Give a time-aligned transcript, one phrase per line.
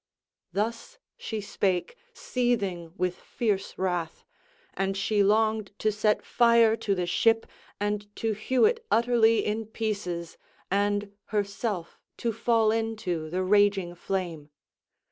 [0.51, 4.25] Thus she spake, seething with fierce wrath;
[4.73, 7.45] and she longed to set fire to the ship
[7.79, 10.39] and to hew it utterly in pieces,
[10.71, 14.49] and herself to fall into the raging flame.